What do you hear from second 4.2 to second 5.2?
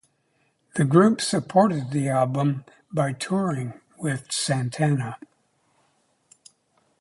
Santana.